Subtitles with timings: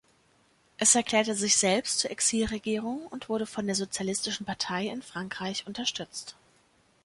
[0.79, 6.35] Es erklärte sich selbst zur Exilregierung und wurde von der Sozialistischen Partei in Frankreich unterstützt.